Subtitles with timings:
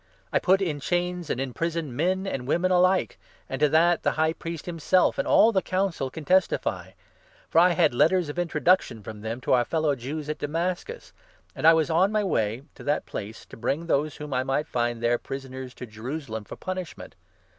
[0.33, 4.33] I put in chains, and imprisoned, men and women alike— and to that the High
[4.33, 6.93] Priest himself and all the 5 Council can testify.
[7.51, 11.13] For I had letters of introduction from them to our fellow Jews at Damascus,
[11.55, 14.65] and I was on my way to that place, to bring those whom I might
[14.65, 17.13] find there prisoners to Jerusalem for punishment.